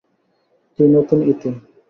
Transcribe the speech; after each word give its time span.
তুই 0.79 0.87
নতুন 0.93 1.19
ইতু। 1.31 1.49